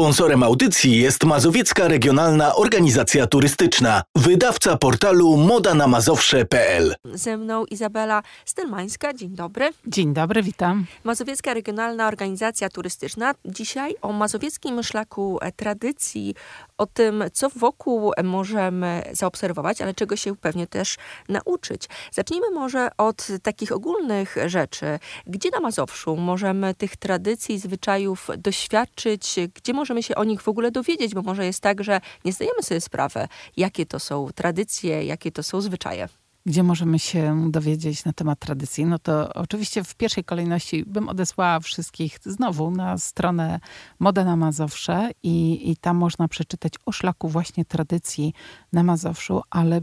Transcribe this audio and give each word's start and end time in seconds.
Sponsorem 0.00 0.42
audycji 0.42 0.96
jest 0.96 1.24
Mazowiecka 1.24 1.88
Regionalna 1.88 2.54
Organizacja 2.54 3.26
Turystyczna, 3.26 4.02
wydawca 4.16 4.76
portalu 4.76 5.36
modanamazowsze.pl. 5.36 6.94
Ze 7.04 7.36
mną 7.36 7.64
Izabela 7.64 8.22
Stelmańska. 8.44 9.14
Dzień 9.14 9.30
dobry. 9.30 9.70
Dzień 9.86 10.14
dobry, 10.14 10.42
witam. 10.42 10.86
Mazowiecka 11.04 11.54
Regionalna 11.54 12.08
Organizacja 12.08 12.68
Turystyczna. 12.68 13.34
Dzisiaj 13.44 13.94
o 14.02 14.12
mazowieckim 14.12 14.82
szlaku 14.82 15.38
tradycji, 15.56 16.34
o 16.78 16.86
tym, 16.86 17.24
co 17.32 17.48
wokół 17.56 18.12
możemy 18.24 19.02
zaobserwować, 19.12 19.82
ale 19.82 19.94
czego 19.94 20.16
się 20.16 20.36
pewnie 20.36 20.66
też 20.66 20.96
nauczyć. 21.28 21.88
Zacznijmy 22.12 22.50
może 22.50 22.88
od 22.98 23.28
takich 23.42 23.72
ogólnych 23.72 24.36
rzeczy. 24.46 24.98
Gdzie 25.26 25.50
na 25.50 25.60
Mazowszu 25.60 26.16
możemy 26.16 26.74
tych 26.74 26.96
tradycji, 26.96 27.58
zwyczajów 27.58 28.28
doświadczyć? 28.38 29.36
Gdzie 29.54 29.72
możemy 29.72 29.89
się 29.98 30.14
o 30.14 30.24
nich 30.24 30.42
w 30.42 30.48
ogóle 30.48 30.70
dowiedzieć? 30.70 31.14
Bo 31.14 31.22
może 31.22 31.46
jest 31.46 31.60
tak, 31.60 31.84
że 31.84 32.00
nie 32.24 32.32
zdajemy 32.32 32.62
sobie 32.62 32.80
sprawy, 32.80 33.28
jakie 33.56 33.86
to 33.86 34.00
są 34.00 34.28
tradycje, 34.34 35.04
jakie 35.04 35.32
to 35.32 35.42
są 35.42 35.60
zwyczaje 35.60 36.08
gdzie 36.46 36.62
możemy 36.62 36.98
się 36.98 37.50
dowiedzieć 37.50 38.04
na 38.04 38.12
temat 38.12 38.38
tradycji, 38.38 38.84
no 38.84 38.98
to 38.98 39.34
oczywiście 39.34 39.84
w 39.84 39.94
pierwszej 39.94 40.24
kolejności 40.24 40.84
bym 40.86 41.08
odesłała 41.08 41.60
wszystkich 41.60 42.18
znowu 42.24 42.70
na 42.70 42.98
stronę 42.98 43.60
Moda 43.98 44.24
na 44.24 44.36
Mazowsze 44.36 45.10
i, 45.22 45.70
i 45.70 45.76
tam 45.76 45.96
można 45.96 46.28
przeczytać 46.28 46.72
o 46.86 46.92
szlaku 46.92 47.28
właśnie 47.28 47.64
tradycji 47.64 48.34
na 48.72 48.82
Mazowszu, 48.82 49.42
ale 49.50 49.76
y, 49.76 49.82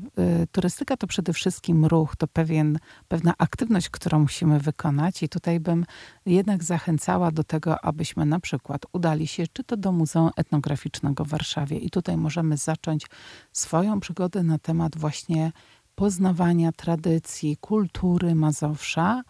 turystyka 0.51 0.97
to 0.97 1.07
przede 1.07 1.33
wszystkim 1.33 1.85
ruch, 1.85 2.15
to 2.15 2.27
pewien, 2.27 2.79
pewna 3.07 3.33
aktywność, 3.37 3.89
którą 3.89 4.19
musimy 4.19 4.59
wykonać 4.59 5.23
i 5.23 5.29
tutaj 5.29 5.59
bym 5.59 5.85
jednak 6.25 6.63
zachęcała 6.63 7.31
do 7.31 7.43
tego, 7.43 7.85
abyśmy 7.85 8.25
na 8.25 8.39
przykład 8.39 8.81
udali 8.93 9.27
się 9.27 9.43
czy 9.53 9.63
to 9.63 9.77
do 9.77 9.91
Muzeum 9.91 10.29
Etnograficznego 10.35 11.25
w 11.25 11.29
Warszawie 11.29 11.77
i 11.77 11.89
tutaj 11.89 12.17
możemy 12.17 12.57
zacząć 12.57 13.05
swoją 13.51 13.99
przygodę 13.99 14.43
na 14.43 14.57
temat 14.59 14.97
właśnie 14.97 15.51
poznawania 15.97 16.71
tradycji, 16.71 17.57
kultury 17.57 18.35
Mazowsza, 18.35 19.21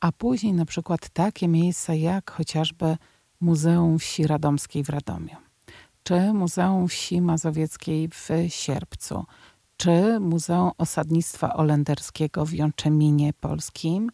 a 0.00 0.12
później 0.12 0.52
na 0.52 0.64
przykład 0.64 1.08
takie 1.08 1.48
miejsca 1.48 1.94
jak 1.94 2.30
chociażby 2.30 2.96
Muzeum 3.40 3.98
Wsi 3.98 4.26
Radomskiej 4.26 4.84
w 4.84 4.88
Radomiu, 4.88 5.36
czy 6.02 6.32
Muzeum 6.32 6.88
Wsi 6.88 7.20
Mazowieckiej 7.20 8.08
w 8.08 8.28
Sierpcu, 8.48 9.24
czy 9.76 10.20
Muzeum 10.20 10.70
Osadnictwa 10.78 11.54
Olenderskiego 11.54 12.46
w 12.46 12.52
Jączeminie 12.52 13.32
Polskim, 13.32 14.10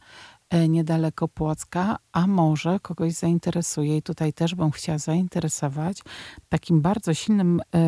niedaleko 0.68 1.28
Płocka, 1.28 1.98
a 2.12 2.26
może 2.26 2.80
kogoś 2.80 3.12
zainteresuje 3.12 3.96
i 3.96 4.02
tutaj 4.02 4.32
też 4.32 4.54
bym 4.54 4.70
chciała 4.70 4.98
zainteresować 4.98 6.02
takim 6.48 6.80
bardzo 6.80 7.14
silnym 7.14 7.60
e, 7.60 7.80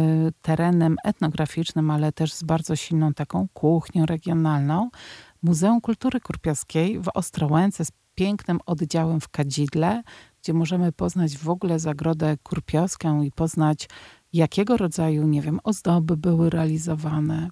terenem 0.43 0.97
etnograficznym, 1.05 1.91
ale 1.91 2.13
też 2.13 2.33
z 2.33 2.43
bardzo 2.43 2.77
silną 2.77 3.15
taką 3.15 3.49
kuchnią 3.55 4.07
regionalną. 4.07 4.91
Muzeum 5.43 5.81
Kultury 5.81 6.21
Kurpiowskiej 6.21 7.01
w 7.01 7.09
Ostrołęce 7.15 7.85
z 7.85 7.93
pięknym 8.15 8.59
oddziałem 8.67 9.21
w 9.21 9.29
Kadzidle, 9.29 10.03
gdzie 10.43 10.53
możemy 10.53 10.93
poznać 10.93 11.39
w 11.39 11.49
ogóle 11.49 11.79
zagrodę 11.79 12.37
kurpiowską 12.43 13.23
i 13.23 13.33
poznać 13.33 13.89
jakiego 14.33 14.77
rodzaju, 14.77 15.27
nie 15.27 15.43
wiem, 15.43 15.61
ozdoby 15.65 16.17
były 16.17 16.51
realizowane, 16.51 17.51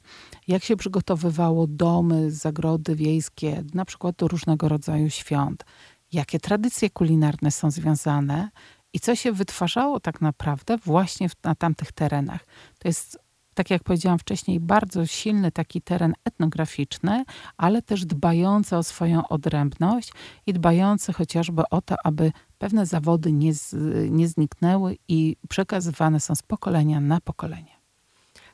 jak 0.49 0.65
się 0.65 0.77
przygotowywało 0.77 1.67
domy, 1.67 2.31
zagrody 2.31 2.95
wiejskie, 2.95 3.65
na 3.75 3.85
przykład 3.85 4.17
do 4.17 4.29
różnego 4.29 4.69
rodzaju 4.69 5.11
świąt, 5.11 5.65
jakie 6.13 6.41
tradycje 6.41 6.91
kulinarne 6.91 7.51
są 7.51 7.71
związane 7.71 8.51
i 8.93 9.01
co 9.01 9.17
się 9.17 9.33
wytwarzało 9.33 10.01
tak 10.01 10.21
naprawdę 10.21 10.77
właśnie 10.77 11.29
na 11.45 11.55
tamtych 11.55 11.93
terenach. 11.93 12.47
To 12.79 12.89
jest 12.89 13.19
tak 13.59 13.71
jak 13.71 13.83
powiedziałam 13.83 14.19
wcześniej, 14.19 14.61
bardzo 14.61 15.07
silny 15.07 15.53
taki 15.53 15.83
teren 15.83 16.15
etnograficzny, 16.25 17.25
ale 17.57 17.83
też 17.83 18.05
dbający 18.05 18.77
o 18.77 18.83
swoją 18.83 19.29
odrębność 19.29 20.13
i 20.47 20.53
dbający 20.53 21.13
chociażby 21.13 21.63
o 21.71 21.83
to, 21.83 21.97
aby 22.05 22.33
pewne 22.59 22.87
zawody 22.87 23.33
nie, 23.33 23.55
z, 23.55 23.75
nie 24.11 24.29
zniknęły 24.29 24.97
i 25.09 25.37
przekazywane 25.49 26.21
są 26.21 26.35
z 26.35 26.43
pokolenia 26.43 27.01
na 27.01 27.21
pokolenie. 27.21 27.79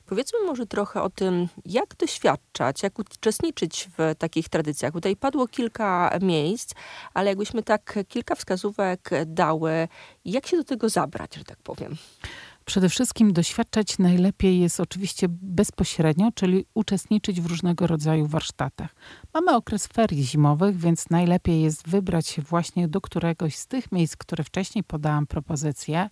Powiedzmy 0.07 0.39
może 0.47 0.67
trochę 0.67 1.03
o 1.03 1.11
tym, 1.11 1.49
jak 1.65 1.97
doświadczać, 1.97 2.83
jak 2.83 2.99
uczestniczyć 2.99 3.89
w 3.99 4.15
takich 4.19 4.49
tradycjach. 4.49 4.93
Tutaj 4.93 5.17
padło 5.17 5.49
kilka 5.49 6.19
miejsc, 6.23 6.75
ale 7.15 7.31
jakbyśmy 7.31 7.63
tak 7.63 7.99
kilka 8.09 8.35
wskazówek 8.35 9.11
dały, 9.27 9.89
jak 10.25 10.47
się 10.47 10.57
do 10.57 10.65
tego 10.65 10.89
zabrać, 10.89 11.35
że 11.35 11.45
tak 11.45 11.59
powiem. 11.59 11.97
Przede 12.65 12.89
wszystkim 12.89 13.33
doświadczać 13.33 13.99
najlepiej 13.99 14.61
jest 14.61 14.81
oczywiście 14.81 15.27
bezpośrednio, 15.31 16.33
czyli 16.35 16.67
uczestniczyć 16.75 17.41
w 17.41 17.47
różnego 17.47 17.87
rodzaju 17.87 18.27
warsztatach. 18.27 18.95
Mamy 19.35 19.57
okres 19.57 19.87
ferii 19.87 20.25
zimowych, 20.25 20.77
więc 20.77 21.11
najlepiej 21.11 21.63
jest 21.63 21.89
wybrać 21.89 22.27
się 22.27 22.43
właśnie 22.43 22.89
do 22.89 23.01
któregoś 23.01 23.57
z 23.57 23.67
tych 23.67 23.93
miejsc, 23.93 24.17
które 24.17 24.45
wcześniej 24.45 24.85
podałam 24.85 25.27
propozycję. 25.27 26.11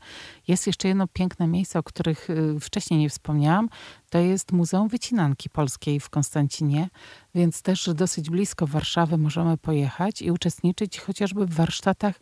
Jest 0.48 0.66
jeszcze 0.66 0.88
jedno 0.88 1.06
piękne 1.08 1.46
miejsce, 1.46 1.78
o 1.78 1.82
których 1.82 2.30
y, 2.30 2.60
wcześniej 2.60 3.00
nie 3.00 3.10
wspomniałam. 3.10 3.68
To 4.10 4.18
jest 4.18 4.52
Muzeum 4.52 4.88
Wycinanki 4.88 5.50
Polskiej 5.50 6.00
w 6.00 6.10
Konstancinie, 6.10 6.88
więc 7.34 7.62
też 7.62 7.90
dosyć 7.94 8.30
blisko 8.30 8.66
Warszawy 8.66 9.18
możemy 9.18 9.58
pojechać 9.58 10.22
i 10.22 10.30
uczestniczyć 10.30 11.00
chociażby 11.00 11.46
w 11.46 11.54
warsztatach 11.54 12.14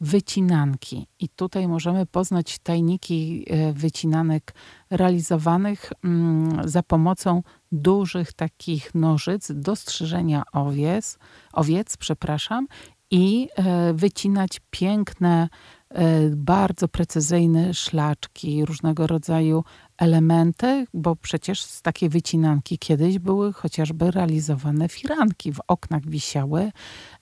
wycinanki. 0.00 1.06
I 1.18 1.28
tutaj 1.28 1.68
możemy 1.68 2.06
poznać 2.06 2.58
tajniki 2.58 3.44
e, 3.46 3.72
wycinanek 3.72 4.54
realizowanych 4.90 5.92
mm, 6.04 6.68
za 6.68 6.82
pomocą 6.82 7.42
dużych 7.72 8.32
takich 8.32 8.94
nożyc 8.94 9.52
do 9.54 9.76
strzyżenia 9.76 10.42
owiec, 10.52 11.18
owiec 11.52 11.96
przepraszam, 11.96 12.66
i 13.10 13.48
e, 13.56 13.94
wycinać 13.94 14.60
piękne, 14.70 15.48
e, 15.90 16.30
bardzo 16.30 16.88
precyzyjne 16.88 17.74
szlaczki, 17.74 18.64
różnego 18.64 19.06
rodzaju 19.06 19.64
elementy, 19.98 20.86
bo 20.94 21.16
przecież 21.16 21.62
z 21.62 21.82
takiej 21.82 22.08
wycinanki 22.08 22.78
kiedyś 22.78 23.18
były 23.18 23.52
chociażby 23.52 24.10
realizowane 24.10 24.88
firanki. 24.88 25.52
W 25.52 25.60
oknach 25.68 26.06
wisiały 26.06 26.60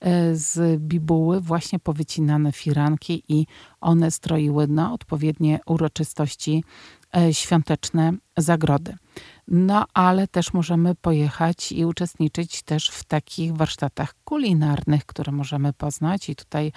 e, 0.01 0.37
z 0.37 0.81
bibuły 0.81 1.41
właśnie 1.41 1.79
powycinane 1.79 2.53
firanki 2.53 3.23
i 3.29 3.47
one 3.81 4.11
stroiły 4.11 4.69
na 4.69 4.93
odpowiednie 4.93 5.61
uroczystości 5.67 6.65
świąteczne 7.33 8.13
zagrody. 8.37 8.95
No 9.49 9.87
ale 9.95 10.29
też 10.29 10.53
możemy 10.53 10.95
pojechać 10.95 11.73
i 11.73 11.85
uczestniczyć 11.85 12.63
też 12.63 12.89
w 12.89 13.05
takich 13.05 13.57
warsztatach 13.57 14.15
kulinarnych, 14.25 15.07
które 15.07 15.33
możemy 15.33 15.73
poznać. 15.73 16.29
I 16.29 16.37
tutaj 16.37 16.73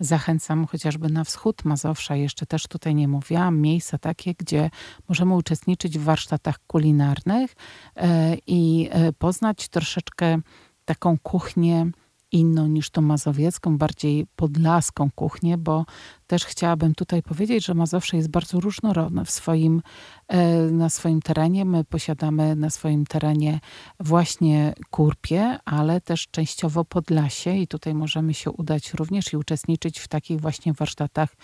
zachęcam 0.00 0.66
chociażby 0.66 1.08
na 1.08 1.24
wschód 1.24 1.64
Mazowsza, 1.64 2.16
jeszcze 2.16 2.46
też 2.46 2.66
tutaj 2.66 2.94
nie 2.94 3.08
mówiłam, 3.08 3.60
miejsca 3.60 3.98
takie, 3.98 4.34
gdzie 4.34 4.70
możemy 5.08 5.34
uczestniczyć 5.34 5.98
w 5.98 6.02
warsztatach 6.04 6.58
kulinarnych 6.66 7.54
e, 7.96 8.36
i 8.46 8.88
e, 8.90 9.12
poznać 9.12 9.68
troszeczkę 9.68 10.38
taką 10.84 11.18
kuchnię 11.18 11.90
inną 12.32 12.66
niż 12.66 12.90
tą 12.90 13.02
mazowiecką, 13.02 13.78
bardziej 13.78 14.26
podlaską 14.36 15.10
kuchnię, 15.14 15.58
bo 15.58 15.84
też 16.26 16.44
chciałabym 16.44 16.94
tutaj 16.94 17.22
powiedzieć, 17.22 17.66
że 17.66 17.74
Mazowsze 17.74 18.16
jest 18.16 18.28
bardzo 18.28 18.60
różnorodne 18.60 19.24
w 19.24 19.30
swoim, 19.30 19.82
e, 20.28 20.56
na 20.60 20.90
swoim 20.90 21.22
terenie. 21.22 21.64
My 21.64 21.84
posiadamy 21.84 22.56
na 22.56 22.70
swoim 22.70 23.06
terenie 23.06 23.60
właśnie 24.00 24.74
Kurpie, 24.90 25.58
ale 25.64 26.00
też 26.00 26.28
częściowo 26.30 26.84
Podlasie 26.84 27.56
i 27.56 27.66
tutaj 27.66 27.94
możemy 27.94 28.34
się 28.34 28.50
udać 28.50 28.94
również 28.94 29.32
i 29.32 29.36
uczestniczyć 29.36 29.98
w 29.98 30.08
takich 30.08 30.40
właśnie 30.40 30.72
warsztatach 30.72 31.36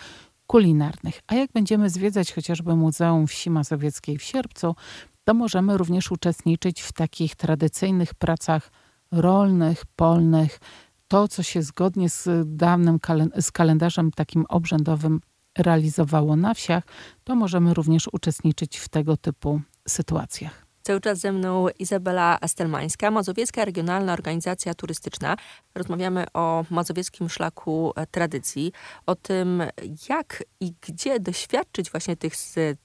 kulinarnych. 0.47 1.21
A 1.27 1.35
jak 1.35 1.51
będziemy 1.51 1.89
zwiedzać 1.89 2.33
chociażby 2.33 2.75
Muzeum 2.75 3.27
Wsi 3.27 3.49
Mazowieckiej 3.49 4.17
w 4.17 4.23
sierpcu, 4.23 4.75
to 5.23 5.33
możemy 5.33 5.77
również 5.77 6.11
uczestniczyć 6.11 6.81
w 6.81 6.91
takich 6.91 7.35
tradycyjnych 7.35 8.13
pracach 8.13 8.71
rolnych, 9.11 9.85
polnych, 9.95 10.59
to, 11.07 11.27
co 11.27 11.43
się 11.43 11.61
zgodnie 11.61 12.09
z 12.09 12.27
dawnym 12.45 12.99
z 13.41 13.51
kalendarzem 13.51 14.11
takim 14.11 14.45
obrzędowym 14.49 15.21
realizowało 15.57 16.35
na 16.35 16.53
wsiach, 16.53 16.83
to 17.23 17.35
możemy 17.35 17.73
również 17.73 18.09
uczestniczyć 18.13 18.77
w 18.77 18.89
tego 18.89 19.17
typu 19.17 19.61
sytuacjach. 19.87 20.68
Cały 20.89 21.01
czas 21.01 21.19
ze 21.19 21.31
mną 21.31 21.67
Izabela 21.79 22.37
Astelmańska, 22.41 23.11
Mazowiecka 23.11 23.65
Regionalna 23.65 24.13
Organizacja 24.13 24.73
Turystyczna. 24.73 25.35
Rozmawiamy 25.75 26.25
o 26.33 26.65
mazowieckim 26.69 27.29
szlaku 27.29 27.93
e, 27.95 28.07
tradycji, 28.07 28.71
o 29.05 29.15
tym 29.15 29.63
jak 30.09 30.43
i 30.59 30.73
gdzie 30.81 31.19
doświadczyć 31.19 31.91
właśnie 31.91 32.15
tych 32.17 32.33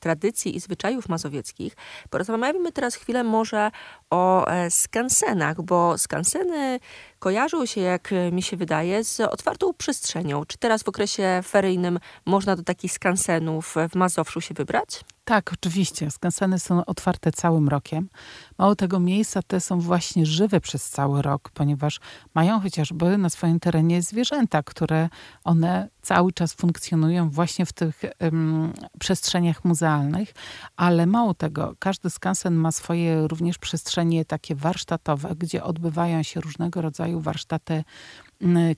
tradycji 0.00 0.56
i 0.56 0.60
zwyczajów 0.60 1.08
mazowieckich. 1.08 1.76
Porozmawiamy 2.10 2.72
teraz 2.72 2.94
chwilę 2.94 3.24
może 3.24 3.70
o 4.10 4.46
e, 4.46 4.70
skansenach, 4.70 5.62
bo 5.62 5.98
skanseny 5.98 6.80
kojarzą 7.24 7.66
się, 7.66 7.80
jak 7.80 8.10
mi 8.32 8.42
się 8.42 8.56
wydaje, 8.56 9.04
z 9.04 9.20
otwartą 9.20 9.74
przestrzenią. 9.74 10.44
Czy 10.44 10.58
teraz 10.58 10.82
w 10.82 10.88
okresie 10.88 11.40
feryjnym 11.44 11.98
można 12.26 12.56
do 12.56 12.62
takich 12.62 12.92
skansenów 12.92 13.74
w 13.90 13.94
Mazowszu 13.94 14.40
się 14.40 14.54
wybrać? 14.54 15.04
Tak, 15.24 15.52
oczywiście. 15.52 16.10
Skanseny 16.10 16.58
są 16.58 16.84
otwarte 16.84 17.32
całym 17.32 17.68
rokiem. 17.68 18.08
Mało 18.58 18.76
tego, 18.76 19.00
miejsca 19.00 19.42
te 19.42 19.60
są 19.60 19.80
właśnie 19.80 20.26
żywe 20.26 20.60
przez 20.60 20.90
cały 20.90 21.22
rok, 21.22 21.50
ponieważ 21.54 22.00
mają 22.34 22.60
chociażby 22.60 23.18
na 23.18 23.30
swoim 23.30 23.60
terenie 23.60 24.02
zwierzęta, 24.02 24.62
które 24.62 25.08
one 25.44 25.88
cały 26.02 26.32
czas 26.32 26.54
funkcjonują 26.54 27.30
właśnie 27.30 27.66
w 27.66 27.72
tych 27.72 28.02
um, 28.20 28.72
przestrzeniach 28.98 29.64
muzealnych, 29.64 30.32
ale 30.76 31.06
mało 31.06 31.34
tego, 31.34 31.74
każdy 31.78 32.10
skansen 32.10 32.54
ma 32.54 32.72
swoje 32.72 33.28
również 33.28 33.58
przestrzenie 33.58 34.24
takie 34.24 34.54
warsztatowe, 34.54 35.34
gdzie 35.38 35.64
odbywają 35.64 36.22
się 36.22 36.40
różnego 36.40 36.82
rodzaju 36.82 37.20
warsztaty 37.20 37.84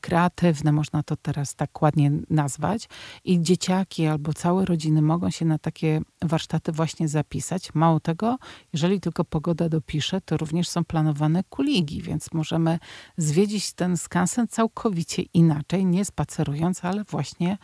kreatywne, 0.00 0.72
można 0.72 1.02
to 1.02 1.16
teraz 1.16 1.54
tak 1.54 1.82
ładnie 1.82 2.12
nazwać. 2.30 2.88
I 3.24 3.42
dzieciaki 3.42 4.06
albo 4.06 4.32
całe 4.32 4.64
rodziny 4.64 5.02
mogą 5.02 5.30
się 5.30 5.44
na 5.44 5.58
takie 5.58 6.00
warsztaty 6.22 6.72
właśnie 6.72 7.08
zapisać. 7.08 7.74
Mało 7.74 8.00
tego, 8.00 8.36
jeżeli 8.72 9.00
tylko 9.00 9.24
pogoda 9.24 9.65
dopisze, 9.68 10.20
to 10.20 10.36
również 10.36 10.68
są 10.68 10.84
planowane 10.84 11.44
kuligi, 11.44 12.02
więc 12.02 12.32
możemy 12.32 12.78
zwiedzić 13.16 13.72
ten 13.72 13.96
skansen 13.96 14.48
całkowicie 14.48 15.22
inaczej, 15.22 15.86
nie 15.86 16.04
spacerując, 16.04 16.84
ale 16.84 17.04
właśnie 17.04 17.58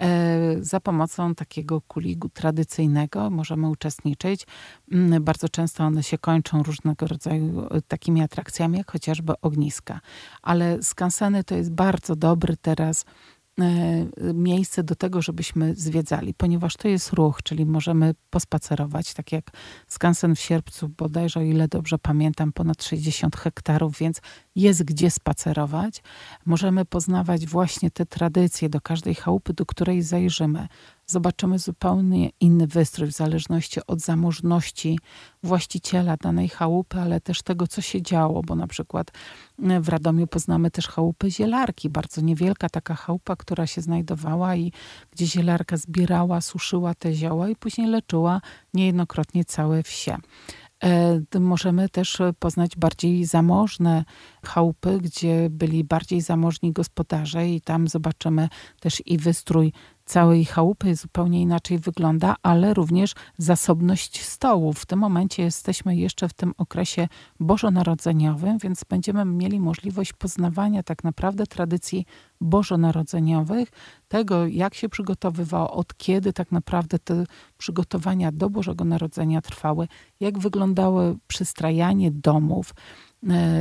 e, 0.00 0.56
za 0.60 0.80
pomocą 0.80 1.34
takiego 1.34 1.80
kuligu 1.80 2.28
tradycyjnego 2.28 3.30
możemy 3.30 3.68
uczestniczyć. 3.68 4.46
Mm, 4.92 5.24
bardzo 5.24 5.48
często 5.48 5.84
one 5.84 6.02
się 6.02 6.18
kończą 6.18 6.62
różnego 6.62 7.06
rodzaju 7.06 7.66
e, 7.70 7.82
takimi 7.82 8.22
atrakcjami, 8.22 8.78
jak 8.78 8.92
chociażby 8.92 9.32
ogniska. 9.42 10.00
Ale 10.42 10.82
skanseny 10.82 11.44
to 11.44 11.54
jest 11.54 11.72
bardzo 11.72 12.16
dobry 12.16 12.56
teraz 12.56 13.04
miejsce 14.34 14.82
do 14.82 14.94
tego, 14.94 15.22
żebyśmy 15.22 15.74
zwiedzali, 15.74 16.34
ponieważ 16.34 16.76
to 16.76 16.88
jest 16.88 17.12
ruch, 17.12 17.42
czyli 17.42 17.66
możemy 17.66 18.14
pospacerować, 18.30 19.14
tak 19.14 19.32
jak 19.32 19.50
skansen 19.88 20.34
w 20.34 20.40
Sierpcu, 20.40 20.88
bodajże 20.88 21.40
o 21.40 21.42
ile 21.42 21.68
dobrze 21.68 21.98
pamiętam, 21.98 22.52
ponad 22.52 22.82
60 22.82 23.36
hektarów, 23.36 23.98
więc 23.98 24.20
jest 24.56 24.84
gdzie 24.84 25.10
spacerować. 25.10 26.02
Możemy 26.46 26.84
poznawać 26.84 27.46
właśnie 27.46 27.90
te 27.90 28.06
tradycje 28.06 28.68
do 28.68 28.80
każdej 28.80 29.14
chałupy, 29.14 29.52
do 29.52 29.66
której 29.66 30.02
zajrzymy 30.02 30.68
zobaczymy 31.10 31.58
zupełnie 31.58 32.30
inny 32.40 32.66
wystrój 32.66 33.08
w 33.08 33.12
zależności 33.12 33.80
od 33.86 34.00
zamożności 34.00 34.98
właściciela 35.42 36.16
danej 36.16 36.48
chałupy, 36.48 37.00
ale 37.00 37.20
też 37.20 37.42
tego, 37.42 37.66
co 37.66 37.80
się 37.80 38.02
działo, 38.02 38.42
bo 38.42 38.54
na 38.54 38.66
przykład 38.66 39.10
e, 39.62 39.80
w 39.80 39.88
Radomiu 39.88 40.26
poznamy 40.26 40.70
też 40.70 40.88
chałupę 40.88 41.30
zielarki, 41.30 41.90
bardzo 41.90 42.20
niewielka 42.20 42.68
taka 42.68 42.94
chałupa, 42.94 43.36
która 43.36 43.66
się 43.66 43.80
znajdowała 43.80 44.56
i 44.56 44.72
gdzie 45.10 45.26
zielarka 45.26 45.76
zbierała, 45.76 46.40
suszyła 46.40 46.94
te 46.94 47.14
zioła 47.14 47.48
i 47.48 47.56
później 47.56 47.86
leczyła 47.86 48.40
niejednokrotnie 48.74 49.44
całe 49.44 49.82
wsie. 49.82 50.16
E, 50.84 51.40
możemy 51.40 51.88
też 51.88 52.18
poznać 52.38 52.76
bardziej 52.76 53.24
zamożne 53.24 54.04
chałupy, 54.44 54.98
gdzie 55.02 55.50
byli 55.50 55.84
bardziej 55.84 56.20
zamożni 56.20 56.72
gospodarze 56.72 57.48
i 57.48 57.60
tam 57.60 57.88
zobaczymy 57.88 58.48
też 58.80 59.02
i 59.06 59.18
wystrój 59.18 59.72
całej 60.08 60.44
chałupy 60.44 60.94
zupełnie 60.94 61.40
inaczej 61.40 61.78
wygląda, 61.78 62.36
ale 62.42 62.74
również 62.74 63.14
zasobność 63.38 64.22
stołów. 64.22 64.78
W 64.78 64.86
tym 64.86 64.98
momencie 64.98 65.42
jesteśmy 65.42 65.96
jeszcze 65.96 66.28
w 66.28 66.32
tym 66.32 66.54
okresie 66.58 67.08
bożonarodzeniowym, 67.40 68.58
więc 68.58 68.84
będziemy 68.84 69.24
mieli 69.24 69.60
możliwość 69.60 70.12
poznawania 70.12 70.82
tak 70.82 71.04
naprawdę 71.04 71.46
tradycji 71.46 72.06
bożonarodzeniowych, 72.40 73.68
tego 74.08 74.46
jak 74.46 74.74
się 74.74 74.88
przygotowywało, 74.88 75.70
od 75.72 75.96
kiedy 75.96 76.32
tak 76.32 76.52
naprawdę 76.52 76.98
te 76.98 77.24
przygotowania 77.58 78.32
do 78.32 78.50
Bożego 78.50 78.84
Narodzenia 78.84 79.40
trwały, 79.40 79.88
jak 80.20 80.38
wyglądało 80.38 81.02
przystrajanie 81.26 82.10
domów, 82.10 82.74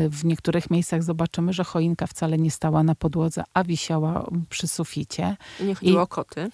w 0.09 0.25
niektórych 0.25 0.69
miejscach 0.69 1.03
zobaczymy, 1.03 1.53
że 1.53 1.63
choinka 1.63 2.07
wcale 2.07 2.37
nie 2.37 2.51
stała 2.51 2.83
na 2.83 2.95
podłodze, 2.95 3.43
a 3.53 3.63
wisiała 3.63 4.29
przy 4.49 4.67
suficie. 4.67 5.37
Nie 5.59 5.75
chodziło 5.75 5.99
I... 5.99 6.03
o 6.03 6.07
koty. 6.07 6.49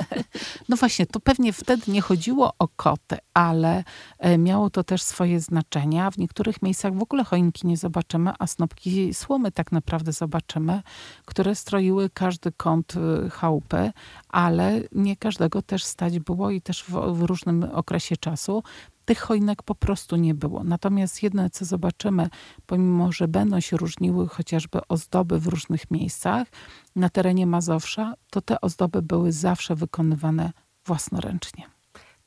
no 0.68 0.76
właśnie, 0.76 1.06
to 1.06 1.20
pewnie 1.20 1.52
wtedy 1.52 1.92
nie 1.92 2.00
chodziło 2.00 2.52
o 2.58 2.68
koty, 2.68 3.16
ale 3.34 3.84
e, 4.18 4.38
miało 4.38 4.70
to 4.70 4.84
też 4.84 5.02
swoje 5.02 5.40
znaczenie. 5.40 6.10
W 6.12 6.18
niektórych 6.18 6.62
miejscach 6.62 6.94
w 6.94 7.02
ogóle 7.02 7.24
choinki 7.24 7.66
nie 7.66 7.76
zobaczymy, 7.76 8.32
a 8.38 8.46
snopki 8.46 9.14
słomy 9.14 9.52
tak 9.52 9.72
naprawdę 9.72 10.12
zobaczymy, 10.12 10.82
które 11.24 11.54
stroiły 11.54 12.10
każdy 12.14 12.52
kąt 12.52 12.94
e, 12.96 13.30
chałupy, 13.30 13.92
ale 14.28 14.82
nie 14.92 15.16
każdego 15.16 15.62
też 15.62 15.84
stać 15.84 16.18
było 16.18 16.50
i 16.50 16.60
też 16.60 16.84
w, 16.84 16.90
w 16.90 17.22
różnym 17.22 17.62
okresie 17.72 18.16
czasu 18.16 18.62
tych 19.10 19.20
choinek 19.20 19.62
po 19.62 19.74
prostu 19.74 20.16
nie 20.16 20.34
było. 20.34 20.64
Natomiast 20.64 21.22
jedno, 21.22 21.50
co 21.50 21.64
zobaczymy, 21.64 22.28
pomimo, 22.66 23.12
że 23.12 23.28
będą 23.28 23.60
się 23.60 23.76
różniły 23.76 24.28
chociażby 24.28 24.78
ozdoby 24.88 25.40
w 25.40 25.46
różnych 25.46 25.90
miejscach 25.90 26.48
na 26.96 27.08
terenie 27.08 27.46
Mazowsza, 27.46 28.14
to 28.30 28.40
te 28.40 28.60
ozdoby 28.60 29.02
były 29.02 29.32
zawsze 29.32 29.74
wykonywane 29.74 30.52
własnoręcznie 30.84 31.70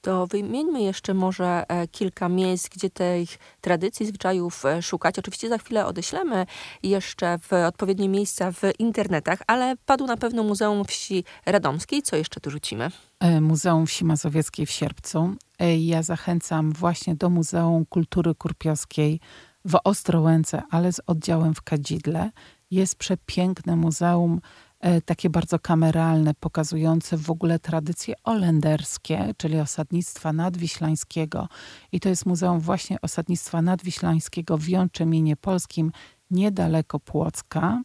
to 0.03 0.27
wymieńmy 0.27 0.81
jeszcze 0.81 1.13
może 1.13 1.63
e, 1.68 1.88
kilka 1.88 2.30
miejsc, 2.30 2.69
gdzie 2.69 2.89
tych 2.89 3.29
tradycji, 3.62 4.06
zwyczajów 4.06 4.65
e, 4.65 4.81
szukać. 4.81 5.19
Oczywiście 5.19 5.50
za 5.50 5.57
chwilę 5.57 5.86
odeślemy 5.86 6.45
jeszcze 6.83 7.39
w 7.39 7.53
odpowiednie 7.53 8.09
miejsca 8.09 8.51
w 8.51 8.62
internetach, 8.79 9.39
ale 9.47 9.75
padło 9.86 10.07
na 10.07 10.18
pewno 10.18 10.44
Muzeum 10.44 10.86
Wsi 10.86 11.24
Radomskiej. 11.45 12.01
Co 12.01 12.15
jeszcze 12.15 12.39
tu 12.39 12.51
rzucimy? 12.51 12.91
E, 13.19 13.41
Muzeum 13.41 13.86
Wsi 13.86 14.06
Mazowieckiej 14.06 14.65
w 14.65 14.71
Sierpcu. 14.71 15.36
Ja 15.80 16.04
zachęcam 16.04 16.71
właśnie 16.71 17.15
do 17.15 17.30
Muzeum 17.30 17.86
Kultury 17.86 18.36
Kurpiowskiej 18.36 19.19
w 19.65 19.80
Ostrołęce, 19.83 20.62
ale 20.69 20.94
z 20.94 21.01
oddziałem 21.07 21.54
w 21.54 21.62
Kadzidle. 21.62 22.31
Jest 22.71 22.95
przepiękne 22.95 23.75
muzeum 23.75 24.42
E, 24.83 25.01
takie 25.01 25.30
bardzo 25.30 25.60
kameralne, 25.60 26.33
pokazujące 26.33 27.18
w 27.18 27.30
ogóle 27.30 27.60
tradycje 27.60 28.15
olenderskie, 28.24 29.33
czyli 29.38 29.60
osadnictwa 29.60 30.33
nadwiślańskiego. 30.33 31.48
I 31.92 32.00
to 32.00 32.10
jest 32.10 32.25
Muzeum 32.25 32.60
właśnie 32.60 33.01
osadnictwa 33.01 33.62
nadwiślańskiego 33.62 34.57
w 34.57 34.69
Jączyminie 34.69 35.36
Polskim, 35.36 35.92
niedaleko 36.31 37.00
Płocka. 37.00 37.81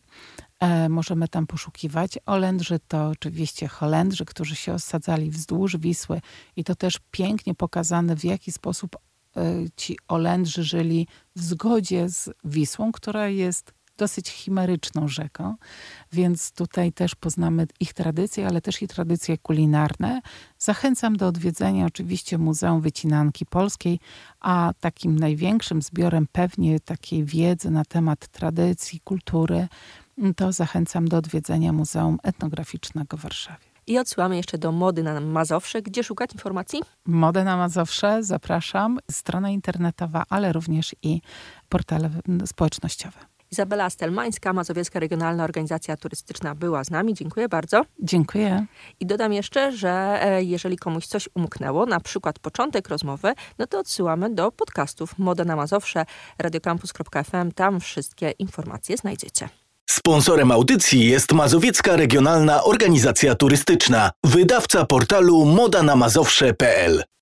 E, 0.60 0.88
możemy 0.88 1.28
tam 1.28 1.46
poszukiwać. 1.46 2.18
Olendrzy 2.26 2.78
to 2.88 3.08
oczywiście 3.08 3.68
Holendrzy, 3.68 4.24
którzy 4.24 4.56
się 4.56 4.74
osadzali 4.74 5.30
wzdłuż 5.30 5.76
Wisły 5.76 6.20
i 6.56 6.64
to 6.64 6.74
też 6.74 6.98
pięknie 7.10 7.54
pokazane, 7.54 8.16
w 8.16 8.24
jaki 8.24 8.52
sposób 8.52 8.96
e, 9.36 9.42
ci 9.76 9.98
Olendrzy 10.08 10.64
żyli 10.64 11.06
w 11.36 11.42
zgodzie 11.42 12.08
z 12.08 12.30
Wisłą, 12.44 12.92
która 12.92 13.28
jest 13.28 13.78
dosyć 13.98 14.28
chimeryczną 14.30 15.08
rzeką, 15.08 15.54
więc 16.12 16.52
tutaj 16.52 16.92
też 16.92 17.14
poznamy 17.14 17.66
ich 17.80 17.92
tradycje, 17.92 18.46
ale 18.46 18.60
też 18.60 18.82
i 18.82 18.88
tradycje 18.88 19.38
kulinarne. 19.38 20.20
Zachęcam 20.58 21.16
do 21.16 21.26
odwiedzenia 21.26 21.86
oczywiście 21.86 22.38
Muzeum 22.38 22.80
Wycinanki 22.80 23.46
Polskiej, 23.46 24.00
a 24.40 24.72
takim 24.80 25.18
największym 25.18 25.82
zbiorem 25.82 26.26
pewnie 26.32 26.80
takiej 26.80 27.24
wiedzy 27.24 27.70
na 27.70 27.84
temat 27.84 28.28
tradycji, 28.28 29.00
kultury, 29.00 29.68
to 30.36 30.52
zachęcam 30.52 31.08
do 31.08 31.16
odwiedzenia 31.16 31.72
Muzeum 31.72 32.18
Etnograficznego 32.22 33.16
w 33.16 33.20
Warszawie. 33.20 33.68
I 33.86 33.98
odsyłamy 33.98 34.36
jeszcze 34.36 34.58
do 34.58 34.72
Mody 34.72 35.02
na 35.02 35.20
Mazowsze. 35.20 35.82
Gdzie 35.82 36.04
szukać 36.04 36.32
informacji? 36.32 36.80
Modę 37.06 37.44
na 37.44 37.56
Mazowsze, 37.56 38.22
zapraszam. 38.22 38.98
Strona 39.10 39.50
internetowa, 39.50 40.24
ale 40.28 40.52
również 40.52 40.96
i 41.02 41.20
portale 41.68 42.10
społecznościowe. 42.46 43.18
Izabela 43.50 43.90
Stelmańska, 43.90 44.52
Mazowiecka 44.52 45.00
Regionalna 45.00 45.44
Organizacja 45.44 45.96
Turystyczna 45.96 46.54
była 46.54 46.84
z 46.84 46.90
nami. 46.90 47.14
Dziękuję 47.14 47.48
bardzo. 47.48 47.82
Dziękuję. 48.02 48.66
I 49.00 49.06
dodam 49.06 49.32
jeszcze, 49.32 49.72
że 49.72 50.18
e, 50.22 50.44
jeżeli 50.44 50.76
komuś 50.76 51.06
coś 51.06 51.28
umknęło, 51.34 51.86
na 51.86 52.00
przykład 52.00 52.38
początek 52.38 52.88
rozmowy, 52.88 53.34
no 53.58 53.66
to 53.66 53.78
odsyłamy 53.78 54.34
do 54.34 54.52
podcastów 54.52 55.18
Moda 55.18 55.44
na 55.44 55.56
Mazowsze, 55.56 56.04
radiocampus.fm. 56.38 57.52
Tam 57.52 57.80
wszystkie 57.80 58.30
informacje 58.30 58.96
znajdziecie. 58.96 59.48
Sponsorem 60.08 60.50
audycji 60.50 61.06
jest 61.06 61.32
Mazowiecka 61.32 61.96
Regionalna 61.96 62.64
Organizacja 62.64 63.34
Turystyczna, 63.34 64.10
wydawca 64.24 64.84
portalu 64.84 65.44
modanamazowsze.pl. 65.44 67.04